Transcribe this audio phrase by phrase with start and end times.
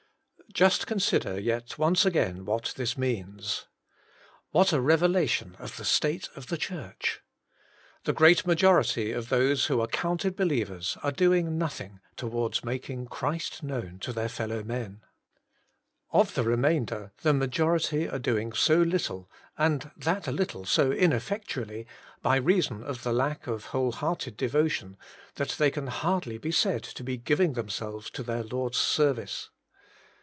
[0.53, 3.67] Just consider yet once again what this means.
[4.49, 7.21] What a revelation of the state of the Church.
[8.03, 13.63] The great majority of those who are counted believers are doing nothing towards making Christ
[13.63, 14.99] known to their fel low men.
[16.11, 21.85] Of the remainder, the majority are doing so little, and that little so ineffec tually,
[22.21, 24.97] by reason of the lack of whole hearted devotion,
[25.35, 29.49] that they can hardly be said to be giving themselves to their Lord's service.